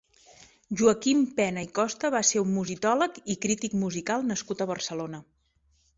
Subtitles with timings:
[0.79, 5.21] Joaquim Pena i Costa va ser un musicòleg i crític musical nascut a Barcelona.